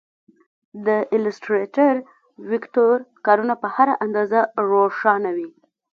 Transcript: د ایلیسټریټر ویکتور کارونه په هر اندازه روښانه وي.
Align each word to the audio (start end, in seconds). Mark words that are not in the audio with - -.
د 0.85 0.87
ایلیسټریټر 1.13 1.93
ویکتور 2.51 2.95
کارونه 3.25 3.53
په 3.61 3.67
هر 3.75 3.89
اندازه 4.05 4.39
روښانه 4.71 5.29
وي. 5.37 5.49